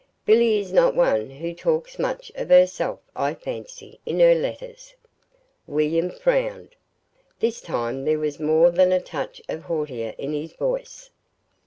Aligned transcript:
"Billy 0.25 0.57
is 0.59 0.73
not 0.73 0.95
one 0.95 1.29
who 1.29 1.53
talks 1.53 1.99
much 1.99 2.31
of 2.33 2.49
herself, 2.49 2.99
I 3.15 3.35
fancy, 3.35 3.99
in 4.03 4.19
her 4.19 4.33
letters." 4.33 4.95
William 5.67 6.09
frowned. 6.09 6.69
This 7.39 7.61
time 7.61 8.03
there 8.03 8.17
was 8.17 8.39
more 8.39 8.71
than 8.71 8.91
a 8.91 8.99
touch 8.99 9.43
of 9.47 9.61
hauteur 9.61 10.15
in 10.17 10.33
his 10.33 10.53
voice. 10.53 11.11